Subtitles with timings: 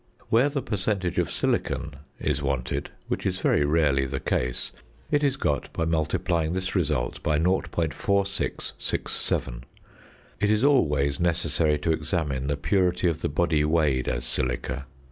[0.29, 4.71] Where the percentage of silicon is wanted, which is very rarely the case,
[5.11, 9.61] it is got by multiplying this result by 0.4667.
[10.39, 14.87] It is always necessary to examine the purity of the body weighed as silica.